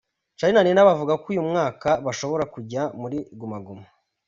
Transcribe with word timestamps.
Charly 0.37 0.53
na 0.55 0.63
Nina 0.65 0.87
bavuga 0.89 1.13
ko 1.21 1.25
uyu 1.31 1.47
mwaka 1.49 1.89
bashobora 2.05 2.43
kujya 2.53 2.81
muri 3.01 3.17
Guma 3.39 3.57
Guma. 3.65 3.85